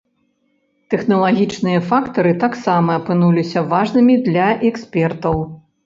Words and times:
Тэхналагічныя 0.93 1.83
фактары 1.91 2.33
таксама 2.47 2.89
апынуліся 3.03 3.67
важнымі 3.79 4.21
для 4.29 4.47
экспертаў. 4.73 5.35